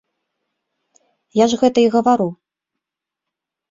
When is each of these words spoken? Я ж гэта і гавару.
Я 1.43 1.49
ж 1.53 1.61
гэта 1.67 1.77
і 1.87 1.95
гавару. 1.99 2.29